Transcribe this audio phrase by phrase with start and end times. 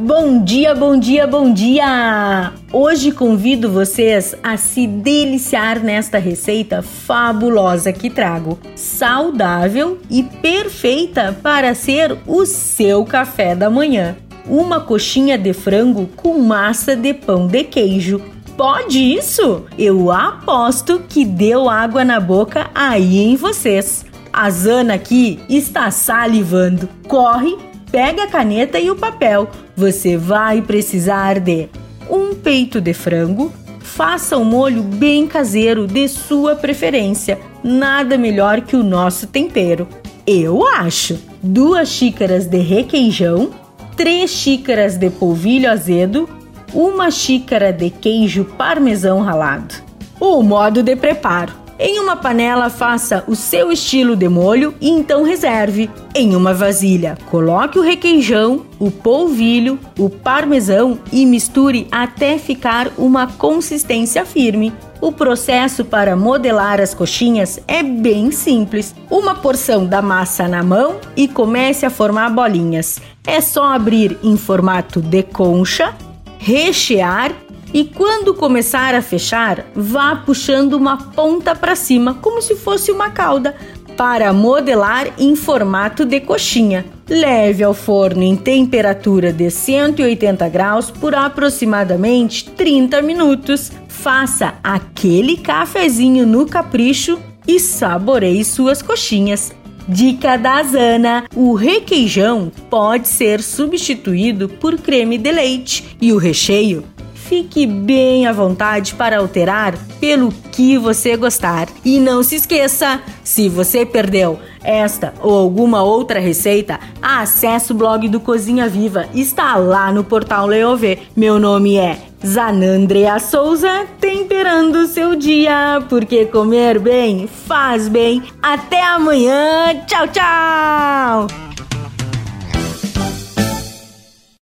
[0.00, 2.52] Bom dia, bom dia, bom dia!
[2.72, 11.74] Hoje convido vocês a se deliciar nesta receita fabulosa que trago, saudável e perfeita para
[11.74, 14.16] ser o seu café da manhã.
[14.46, 18.22] Uma coxinha de frango com massa de pão de queijo.
[18.56, 19.64] Pode isso?
[19.76, 24.06] Eu aposto que deu água na boca aí em vocês.
[24.32, 26.88] A Zana aqui está salivando.
[27.08, 27.56] Corre
[27.90, 29.48] Pega a caneta e o papel.
[29.74, 31.68] Você vai precisar de
[32.10, 33.52] um peito de frango.
[33.80, 37.38] Faça um molho bem caseiro de sua preferência.
[37.64, 39.88] Nada melhor que o nosso tempero.
[40.26, 41.18] Eu acho.
[41.42, 43.50] Duas xícaras de requeijão,
[43.96, 46.28] três xícaras de polvilho azedo,
[46.74, 49.74] uma xícara de queijo parmesão ralado.
[50.20, 55.22] O modo de preparo em uma panela, faça o seu estilo de molho e então
[55.22, 55.88] reserve.
[56.12, 63.28] Em uma vasilha, coloque o requeijão, o polvilho, o parmesão e misture até ficar uma
[63.28, 64.72] consistência firme.
[65.00, 68.92] O processo para modelar as coxinhas é bem simples.
[69.08, 72.98] Uma porção da massa na mão e comece a formar bolinhas.
[73.24, 75.94] É só abrir em formato de concha,
[76.38, 77.32] rechear
[77.72, 83.10] e quando começar a fechar, vá puxando uma ponta para cima, como se fosse uma
[83.10, 83.54] cauda,
[83.96, 86.86] para modelar em formato de coxinha.
[87.08, 93.72] Leve ao forno em temperatura de 180 graus por aproximadamente 30 minutos.
[93.88, 99.52] Faça aquele cafezinho no capricho e saboreie suas coxinhas.
[99.88, 106.84] Dica da Zana: o requeijão pode ser substituído por creme de leite e o recheio
[107.28, 111.68] Fique bem à vontade para alterar pelo que você gostar.
[111.84, 118.08] E não se esqueça, se você perdeu esta ou alguma outra receita, acesse o blog
[118.08, 121.00] do Cozinha Viva, está lá no portal Leovê.
[121.14, 128.22] Meu nome é Zanandrea Souza, temperando seu dia, porque comer bem faz bem.
[128.40, 131.47] Até amanhã, tchau, tchau!